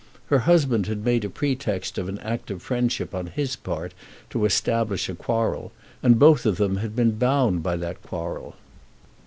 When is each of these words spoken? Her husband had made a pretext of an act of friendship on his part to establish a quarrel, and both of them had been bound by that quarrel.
Her 0.29 0.39
husband 0.39 0.87
had 0.87 1.05
made 1.05 1.23
a 1.23 1.29
pretext 1.29 1.99
of 1.99 2.09
an 2.09 2.17
act 2.21 2.49
of 2.49 2.63
friendship 2.63 3.13
on 3.13 3.27
his 3.27 3.55
part 3.55 3.93
to 4.31 4.45
establish 4.45 5.07
a 5.09 5.13
quarrel, 5.13 5.71
and 6.01 6.17
both 6.17 6.47
of 6.47 6.57
them 6.57 6.77
had 6.77 6.95
been 6.95 7.11
bound 7.19 7.61
by 7.61 7.75
that 7.77 8.01
quarrel. 8.01 8.55